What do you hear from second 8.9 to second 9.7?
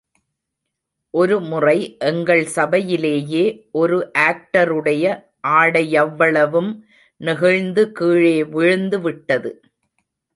விட்டது!